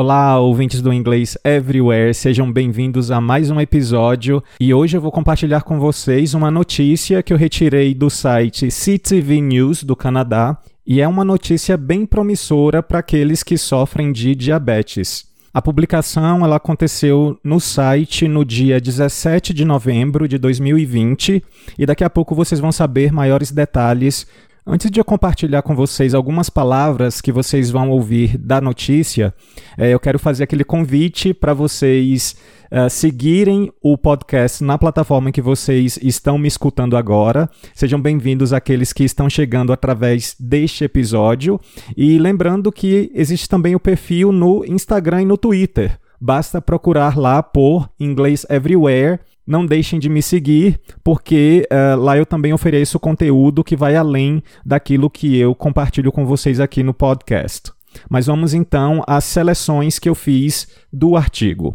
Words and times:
Olá, 0.00 0.38
ouvintes 0.38 0.80
do 0.80 0.92
Inglês 0.92 1.36
Everywhere, 1.44 2.14
sejam 2.14 2.52
bem-vindos 2.52 3.10
a 3.10 3.20
mais 3.20 3.50
um 3.50 3.60
episódio. 3.60 4.40
E 4.60 4.72
hoje 4.72 4.96
eu 4.96 5.00
vou 5.00 5.10
compartilhar 5.10 5.62
com 5.62 5.80
vocês 5.80 6.34
uma 6.34 6.52
notícia 6.52 7.20
que 7.20 7.32
eu 7.32 7.36
retirei 7.36 7.92
do 7.96 8.08
site 8.08 8.70
CTV 8.70 9.40
News 9.40 9.82
do 9.82 9.96
Canadá. 9.96 10.56
E 10.86 11.00
é 11.00 11.08
uma 11.08 11.24
notícia 11.24 11.76
bem 11.76 12.06
promissora 12.06 12.80
para 12.80 13.00
aqueles 13.00 13.42
que 13.42 13.58
sofrem 13.58 14.12
de 14.12 14.36
diabetes. 14.36 15.26
A 15.52 15.60
publicação 15.60 16.44
ela 16.44 16.54
aconteceu 16.54 17.36
no 17.42 17.58
site 17.58 18.28
no 18.28 18.44
dia 18.44 18.80
17 18.80 19.52
de 19.52 19.64
novembro 19.64 20.28
de 20.28 20.38
2020 20.38 21.42
e 21.76 21.84
daqui 21.84 22.04
a 22.04 22.10
pouco 22.10 22.36
vocês 22.36 22.60
vão 22.60 22.70
saber 22.70 23.12
maiores 23.12 23.50
detalhes 23.50 24.28
Antes 24.70 24.90
de 24.90 25.00
eu 25.00 25.04
compartilhar 25.04 25.62
com 25.62 25.74
vocês 25.74 26.12
algumas 26.12 26.50
palavras 26.50 27.22
que 27.22 27.32
vocês 27.32 27.70
vão 27.70 27.88
ouvir 27.88 28.36
da 28.36 28.60
notícia, 28.60 29.34
é, 29.78 29.94
eu 29.94 29.98
quero 29.98 30.18
fazer 30.18 30.44
aquele 30.44 30.62
convite 30.62 31.32
para 31.32 31.54
vocês 31.54 32.36
uh, 32.70 32.90
seguirem 32.90 33.72
o 33.80 33.96
podcast 33.96 34.62
na 34.62 34.76
plataforma 34.76 35.30
em 35.30 35.32
que 35.32 35.40
vocês 35.40 35.98
estão 36.02 36.36
me 36.36 36.46
escutando 36.46 36.98
agora. 36.98 37.48
Sejam 37.74 37.98
bem-vindos 37.98 38.52
aqueles 38.52 38.92
que 38.92 39.04
estão 39.04 39.30
chegando 39.30 39.72
através 39.72 40.36
deste 40.38 40.84
episódio. 40.84 41.58
E 41.96 42.18
lembrando 42.18 42.70
que 42.70 43.10
existe 43.14 43.48
também 43.48 43.74
o 43.74 43.80
perfil 43.80 44.32
no 44.32 44.66
Instagram 44.66 45.22
e 45.22 45.24
no 45.24 45.38
Twitter. 45.38 45.98
Basta 46.20 46.60
procurar 46.60 47.16
lá 47.16 47.42
por 47.42 47.88
Inglês 47.98 48.44
Everywhere 48.50 49.18
não 49.48 49.64
deixem 49.64 49.98
de 49.98 50.10
me 50.10 50.22
seguir, 50.22 50.78
porque 51.02 51.66
uh, 51.72 51.98
lá 51.98 52.18
eu 52.18 52.26
também 52.26 52.52
ofereço 52.52 53.00
conteúdo 53.00 53.64
que 53.64 53.74
vai 53.74 53.96
além 53.96 54.42
daquilo 54.64 55.08
que 55.08 55.38
eu 55.38 55.54
compartilho 55.54 56.12
com 56.12 56.26
vocês 56.26 56.60
aqui 56.60 56.82
no 56.82 56.92
podcast. 56.92 57.72
Mas 58.10 58.26
vamos 58.26 58.52
então 58.52 59.02
às 59.06 59.24
seleções 59.24 59.98
que 59.98 60.06
eu 60.06 60.14
fiz 60.14 60.68
do 60.92 61.16
artigo. 61.16 61.74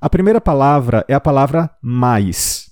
A 0.00 0.10
primeira 0.10 0.40
palavra 0.40 1.04
é 1.06 1.14
a 1.14 1.20
palavra 1.20 1.70
mais. 1.80 2.68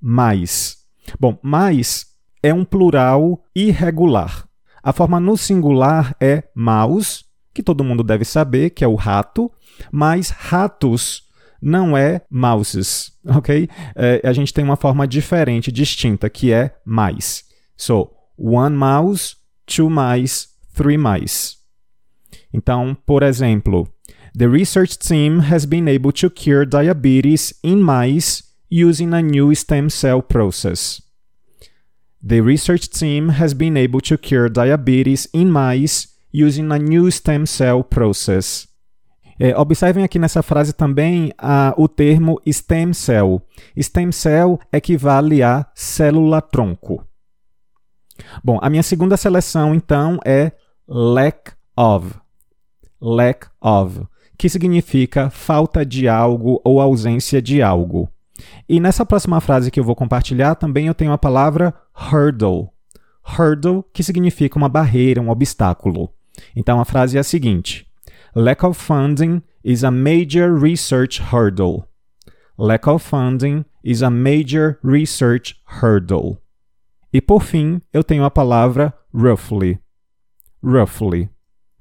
Mais. 0.00 0.76
Bom, 1.18 1.36
mais 1.42 2.06
é 2.44 2.54
um 2.54 2.64
plural 2.64 3.42
irregular. 3.56 4.46
A 4.84 4.92
forma 4.92 5.18
no 5.18 5.36
singular 5.36 6.14
é 6.20 6.44
maus, 6.54 7.24
que 7.52 7.62
todo 7.62 7.82
mundo 7.82 8.04
deve 8.04 8.24
saber, 8.24 8.70
que 8.70 8.84
é 8.84 8.88
o 8.88 8.94
rato, 8.94 9.50
mas 9.90 10.30
ratos 10.30 11.28
não 11.60 11.96
é 11.96 12.22
mouses, 12.30 13.12
ok? 13.26 13.68
É, 13.94 14.20
a 14.24 14.32
gente 14.32 14.52
tem 14.52 14.64
uma 14.64 14.76
forma 14.76 15.06
diferente, 15.06 15.70
distinta, 15.70 16.30
que 16.30 16.52
é 16.52 16.74
mais. 16.84 17.44
So, 17.76 18.10
one 18.36 18.76
mouse, 18.76 19.36
two 19.66 19.90
mice, 19.90 20.48
three 20.74 20.96
mice. 20.96 21.56
Então, 22.52 22.96
por 23.06 23.22
exemplo, 23.22 23.88
the 24.36 24.46
research 24.46 24.98
team 24.98 25.40
has 25.40 25.64
been 25.64 25.88
able 25.88 26.12
to 26.12 26.30
cure 26.30 26.64
diabetes 26.64 27.54
in 27.62 27.76
mice 27.76 28.44
using 28.70 29.12
a 29.12 29.20
new 29.20 29.54
stem 29.54 29.88
cell 29.90 30.22
process. 30.22 31.02
The 32.22 32.40
research 32.40 32.90
team 32.90 33.30
has 33.30 33.54
been 33.54 33.76
able 33.76 34.00
to 34.02 34.18
cure 34.18 34.48
diabetes 34.48 35.26
in 35.32 35.50
mice 35.50 36.08
using 36.30 36.70
a 36.70 36.78
new 36.78 37.10
stem 37.10 37.46
cell 37.46 37.82
process. 37.82 38.66
É, 39.42 39.56
observem 39.56 40.04
aqui 40.04 40.18
nessa 40.18 40.42
frase 40.42 40.74
também 40.74 41.32
o 41.78 41.88
termo 41.88 42.38
stem 42.46 42.92
cell. 42.92 43.40
Stem 43.80 44.12
cell 44.12 44.60
equivale 44.70 45.42
a 45.42 45.66
célula-tronco. 45.74 47.02
Bom, 48.44 48.58
a 48.60 48.68
minha 48.68 48.82
segunda 48.82 49.16
seleção 49.16 49.74
então 49.74 50.18
é 50.26 50.52
lack 50.86 51.52
of. 51.74 52.14
Lack 53.00 53.46
of, 53.58 54.02
que 54.36 54.46
significa 54.46 55.30
falta 55.30 55.86
de 55.86 56.06
algo 56.06 56.60
ou 56.62 56.78
ausência 56.78 57.40
de 57.40 57.62
algo. 57.62 58.10
E 58.68 58.78
nessa 58.78 59.06
próxima 59.06 59.40
frase 59.40 59.70
que 59.70 59.80
eu 59.80 59.84
vou 59.84 59.96
compartilhar 59.96 60.54
também 60.54 60.86
eu 60.86 60.94
tenho 60.94 61.12
a 61.12 61.18
palavra 61.18 61.74
hurdle. 61.94 62.68
Hurdle, 63.24 63.86
que 63.94 64.02
significa 64.02 64.58
uma 64.58 64.68
barreira, 64.68 65.22
um 65.22 65.30
obstáculo. 65.30 66.10
Então 66.54 66.78
a 66.78 66.84
frase 66.84 67.16
é 67.16 67.20
a 67.20 67.24
seguinte: 67.24 67.86
Lack 68.34 68.62
of 68.62 68.76
funding 68.76 69.42
is 69.64 69.82
a 69.82 69.90
major 69.90 70.54
research 70.54 71.18
hurdle. 71.18 71.88
Lack 72.56 72.86
of 72.86 73.02
funding 73.02 73.64
is 73.82 74.02
a 74.02 74.10
major 74.10 74.78
research 74.82 75.60
hurdle. 75.64 76.38
E 77.12 77.20
por 77.20 77.42
fim, 77.42 77.80
eu 77.92 78.04
tenho 78.04 78.24
a 78.24 78.30
palavra 78.30 78.94
roughly. 79.12 79.80
Roughly, 80.62 81.28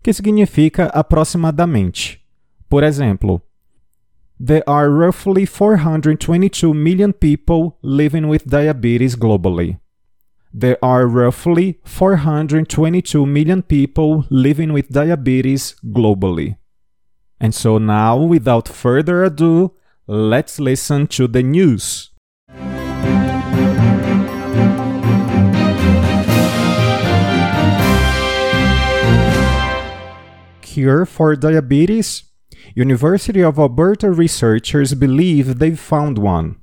que 0.01 0.11
significa 0.11 0.89
aproximadamente. 0.93 2.19
Por 2.67 2.83
exemplo, 2.83 3.41
There 4.39 4.63
are 4.65 4.89
roughly 4.89 5.45
422 5.45 6.73
million 6.73 7.11
people 7.11 7.77
living 7.81 8.29
with 8.29 8.47
diabetes 8.47 9.17
globally. 9.17 9.77
There 10.51 10.83
are 10.83 11.05
roughly 11.05 11.79
422 11.85 13.25
million 13.25 13.61
people 13.61 14.25
living 14.31 14.73
with 14.73 14.89
diabetes 14.89 15.75
globally. 15.85 16.57
And 17.39 17.53
so 17.53 17.77
now, 17.77 18.17
without 18.17 18.67
further 18.67 19.23
ado, 19.23 19.75
let's 20.07 20.59
listen 20.59 21.05
to 21.07 21.27
the 21.27 21.43
news. 21.43 22.09
Cure 30.61 31.05
for 31.05 31.35
diabetes? 31.35 32.23
University 32.73 33.43
of 33.43 33.59
Alberta 33.59 34.09
researchers 34.09 34.95
believe 34.95 35.59
they've 35.59 35.79
found 35.79 36.17
one. 36.17 36.57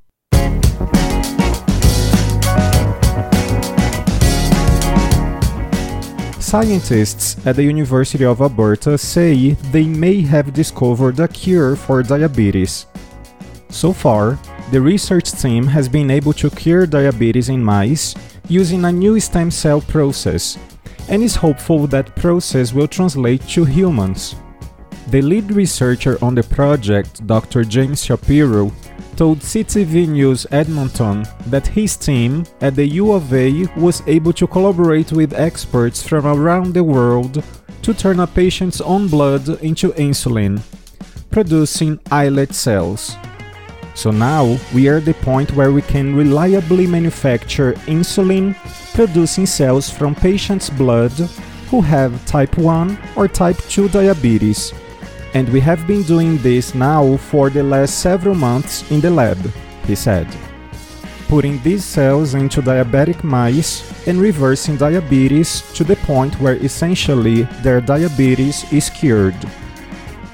Scientists 6.46 7.44
at 7.44 7.56
the 7.56 7.64
University 7.64 8.24
of 8.24 8.40
Alberta 8.40 8.96
say 8.96 9.58
they 9.72 9.82
may 9.82 10.20
have 10.20 10.54
discovered 10.54 11.18
a 11.18 11.26
cure 11.26 11.74
for 11.74 12.04
diabetes. 12.04 12.86
So 13.68 13.92
far, 13.92 14.38
the 14.70 14.80
research 14.80 15.32
team 15.32 15.66
has 15.66 15.88
been 15.88 16.08
able 16.08 16.32
to 16.34 16.48
cure 16.48 16.86
diabetes 16.86 17.48
in 17.48 17.60
mice 17.64 18.14
using 18.46 18.84
a 18.84 18.92
new 18.92 19.18
stem 19.18 19.50
cell 19.50 19.80
process 19.80 20.56
and 21.08 21.20
is 21.20 21.34
hopeful 21.34 21.88
that 21.88 22.14
process 22.14 22.72
will 22.72 22.86
translate 22.86 23.42
to 23.48 23.64
humans. 23.64 24.36
The 25.08 25.22
lead 25.22 25.52
researcher 25.52 26.18
on 26.20 26.34
the 26.34 26.42
project, 26.42 27.24
Dr. 27.28 27.62
James 27.62 28.04
Shapiro, 28.04 28.72
told 29.14 29.38
CTV 29.38 30.08
News 30.08 30.48
Edmonton 30.50 31.24
that 31.46 31.68
his 31.68 31.96
team 31.96 32.44
at 32.60 32.74
the 32.74 32.86
U 32.86 33.12
of 33.12 33.32
A 33.32 33.66
was 33.76 34.02
able 34.08 34.32
to 34.32 34.48
collaborate 34.48 35.12
with 35.12 35.32
experts 35.32 36.02
from 36.02 36.26
around 36.26 36.74
the 36.74 36.82
world 36.82 37.44
to 37.82 37.94
turn 37.94 38.18
a 38.18 38.26
patient's 38.26 38.80
own 38.80 39.06
blood 39.06 39.48
into 39.62 39.92
insulin, 39.92 40.60
producing 41.30 42.00
islet 42.10 42.52
cells. 42.52 43.16
So 43.94 44.10
now 44.10 44.58
we 44.74 44.88
are 44.88 44.96
at 44.96 45.04
the 45.04 45.14
point 45.14 45.54
where 45.54 45.70
we 45.70 45.82
can 45.82 46.16
reliably 46.16 46.88
manufacture 46.88 47.74
insulin 47.86 48.56
producing 48.92 49.46
cells 49.46 49.88
from 49.88 50.16
patients' 50.16 50.68
blood 50.68 51.12
who 51.70 51.80
have 51.80 52.26
type 52.26 52.58
1 52.58 52.98
or 53.14 53.28
type 53.28 53.58
2 53.68 53.88
diabetes 53.88 54.72
and 55.36 55.50
we 55.50 55.60
have 55.60 55.86
been 55.86 56.02
doing 56.02 56.38
this 56.38 56.74
now 56.74 57.18
for 57.28 57.50
the 57.50 57.62
last 57.62 58.00
several 58.00 58.34
months 58.34 58.90
in 58.90 59.02
the 59.02 59.10
lab, 59.10 59.36
he 59.86 59.94
said. 59.94 60.26
Putting 61.28 61.62
these 61.62 61.84
cells 61.84 62.32
into 62.32 62.62
diabetic 62.62 63.22
mice 63.22 63.84
and 64.08 64.18
reversing 64.18 64.78
diabetes 64.78 65.60
to 65.74 65.84
the 65.84 65.96
point 66.08 66.40
where 66.40 66.56
essentially 66.64 67.42
their 67.60 67.82
diabetes 67.82 68.64
is 68.72 68.88
cured. 68.88 69.36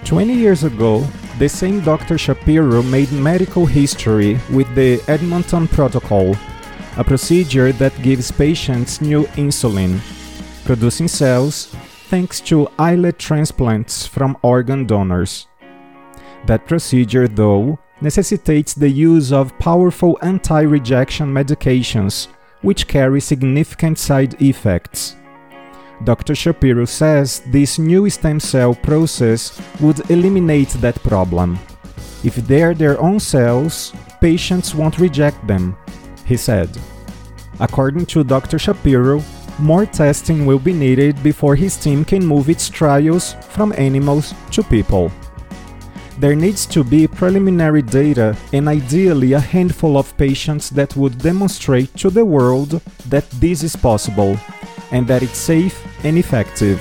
20 0.04 0.34
years 0.34 0.62
ago, 0.62 1.00
the 1.36 1.48
same 1.48 1.80
Dr. 1.80 2.16
Shapiro 2.16 2.80
made 2.84 3.10
medical 3.10 3.66
history 3.66 4.38
with 4.52 4.72
the 4.76 5.02
Edmonton 5.08 5.66
Protocol, 5.66 6.36
a 6.96 7.02
procedure 7.02 7.72
that 7.72 8.02
gives 8.02 8.30
patients 8.30 9.00
new 9.00 9.24
insulin, 9.34 9.98
producing 10.64 11.08
cells 11.08 11.74
thanks 12.12 12.42
to 12.42 12.68
islet 12.78 13.18
transplants 13.18 14.06
from 14.06 14.36
organ 14.42 14.84
donors. 14.84 15.46
That 16.44 16.66
procedure, 16.66 17.26
though, 17.26 17.78
necessitates 18.02 18.74
the 18.74 18.90
use 18.90 19.32
of 19.32 19.58
powerful 19.58 20.18
anti 20.20 20.60
rejection 20.60 21.32
medications, 21.32 22.28
which 22.60 22.86
carry 22.86 23.18
significant 23.18 23.98
side 23.98 24.36
effects. 24.42 25.16
Dr. 26.04 26.34
Shapiro 26.34 26.84
says 26.84 27.40
this 27.46 27.78
new 27.78 28.10
stem 28.10 28.40
cell 28.40 28.74
process 28.74 29.58
would 29.80 30.10
eliminate 30.10 30.72
that 30.84 31.02
problem. 31.02 31.58
If 32.22 32.34
they're 32.46 32.74
their 32.74 33.00
own 33.00 33.20
cells, 33.20 33.94
patients 34.20 34.74
won't 34.74 34.98
reject 34.98 35.46
them, 35.46 35.78
he 36.26 36.36
said. 36.36 36.68
According 37.58 38.04
to 38.12 38.22
Dr. 38.22 38.58
Shapiro, 38.58 39.22
more 39.62 39.86
testing 39.86 40.44
will 40.44 40.58
be 40.58 40.72
needed 40.72 41.22
before 41.22 41.54
his 41.54 41.76
team 41.76 42.04
can 42.04 42.26
move 42.26 42.50
its 42.50 42.68
trials 42.68 43.34
from 43.50 43.72
animals 43.78 44.34
to 44.50 44.62
people. 44.64 45.12
There 46.18 46.34
needs 46.34 46.66
to 46.66 46.82
be 46.82 47.06
preliminary 47.06 47.82
data 47.82 48.36
and 48.52 48.68
ideally 48.68 49.32
a 49.32 49.40
handful 49.40 49.96
of 49.96 50.16
patients 50.16 50.68
that 50.70 50.96
would 50.96 51.18
demonstrate 51.18 51.96
to 51.98 52.10
the 52.10 52.24
world 52.24 52.80
that 53.08 53.28
this 53.30 53.62
is 53.62 53.76
possible 53.76 54.36
and 54.90 55.06
that 55.06 55.22
it's 55.22 55.38
safe 55.38 55.86
and 56.04 56.18
effective. 56.18 56.80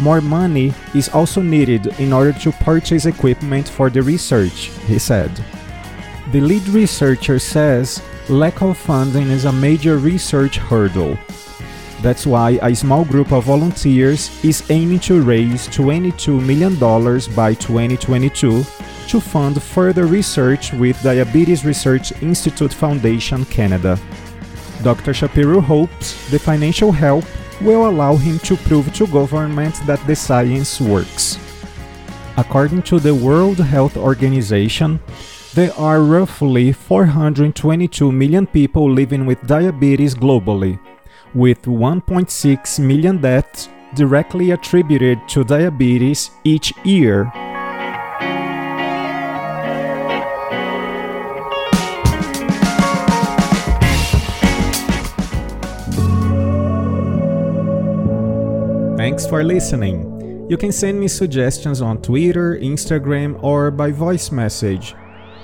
More 0.00 0.20
money 0.20 0.74
is 0.94 1.08
also 1.08 1.40
needed 1.40 1.86
in 1.98 2.12
order 2.12 2.32
to 2.40 2.52
purchase 2.52 3.06
equipment 3.06 3.68
for 3.68 3.90
the 3.90 4.02
research, 4.02 4.70
he 4.86 4.98
said. 4.98 5.30
The 6.30 6.40
lead 6.40 6.66
researcher 6.68 7.38
says 7.38 8.02
lack 8.28 8.60
of 8.60 8.76
funding 8.76 9.30
is 9.30 9.44
a 9.44 9.52
major 9.52 9.98
research 9.98 10.56
hurdle. 10.56 11.16
That's 12.04 12.26
why 12.26 12.58
a 12.60 12.74
small 12.74 13.02
group 13.06 13.32
of 13.32 13.44
volunteers 13.44 14.28
is 14.44 14.70
aiming 14.70 15.00
to 15.08 15.22
raise 15.22 15.66
$22 15.68 16.36
million 16.44 16.78
by 17.34 17.54
2022 17.54 18.62
to 19.08 19.20
fund 19.20 19.62
further 19.62 20.04
research 20.04 20.70
with 20.74 21.02
Diabetes 21.02 21.64
Research 21.64 22.12
Institute 22.20 22.74
Foundation 22.74 23.46
Canada. 23.46 23.98
Dr. 24.82 25.14
Shapiro 25.14 25.62
hopes 25.62 26.28
the 26.28 26.38
financial 26.38 26.92
help 26.92 27.24
will 27.62 27.88
allow 27.88 28.16
him 28.16 28.38
to 28.40 28.58
prove 28.68 28.92
to 28.92 29.06
government 29.06 29.74
that 29.86 30.06
the 30.06 30.14
science 30.14 30.82
works. 30.82 31.38
According 32.36 32.82
to 32.82 33.00
the 33.00 33.14
World 33.14 33.56
Health 33.56 33.96
Organization, 33.96 35.00
there 35.54 35.72
are 35.78 36.02
roughly 36.02 36.70
422 36.70 38.12
million 38.12 38.46
people 38.46 38.92
living 38.92 39.24
with 39.24 39.40
diabetes 39.46 40.14
globally, 40.14 40.78
with 41.34 41.62
1.6 41.62 42.78
million 42.78 43.20
deaths 43.20 43.68
directly 43.94 44.50
attributed 44.52 45.18
to 45.28 45.44
diabetes 45.44 46.30
each 46.44 46.72
year. 46.84 47.30
Thanks 58.96 59.26
for 59.26 59.44
listening. 59.44 60.46
You 60.50 60.56
can 60.56 60.72
send 60.72 60.98
me 60.98 61.08
suggestions 61.08 61.80
on 61.80 62.02
Twitter, 62.02 62.58
Instagram, 62.58 63.42
or 63.42 63.70
by 63.70 63.90
voice 63.90 64.30
message. 64.30 64.94